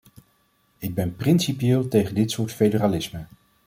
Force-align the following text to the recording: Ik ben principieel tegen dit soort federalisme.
Ik 0.77 0.93
ben 0.93 1.15
principieel 1.15 1.87
tegen 1.87 2.15
dit 2.15 2.31
soort 2.31 2.51
federalisme. 2.53 3.25